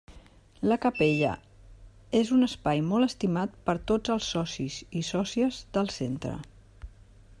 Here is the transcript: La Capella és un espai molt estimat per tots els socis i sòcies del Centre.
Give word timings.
La 0.69 0.77
Capella 0.85 1.33
és 2.19 2.31
un 2.37 2.47
espai 2.47 2.81
molt 2.87 3.09
estimat 3.09 3.53
per 3.69 3.77
tots 3.93 4.15
els 4.15 4.31
socis 4.37 4.79
i 5.01 5.05
sòcies 5.11 5.61
del 5.77 5.93
Centre. 6.01 6.33